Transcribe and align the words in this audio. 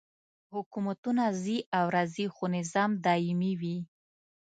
حکومتونه 0.53 1.23
ځي 1.43 1.57
او 1.77 1.85
راځي 1.95 2.25
خو 2.35 2.43
نظام 2.57 2.91
دایمي 3.05 3.53
وي. 3.61 3.77